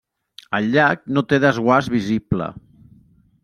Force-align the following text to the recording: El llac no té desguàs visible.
El 0.59 0.69
llac 0.75 1.03
no 1.17 1.23
té 1.33 1.39
desguàs 1.45 1.93
visible. 1.99 2.51